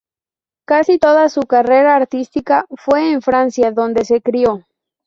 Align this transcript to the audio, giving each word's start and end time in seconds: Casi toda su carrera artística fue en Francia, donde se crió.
Casi 0.65 0.97
toda 0.97 1.29
su 1.29 1.41
carrera 1.41 1.95
artística 1.95 2.65
fue 2.71 3.11
en 3.11 3.21
Francia, 3.21 3.69
donde 3.71 4.03
se 4.03 4.19
crió. 4.19 4.65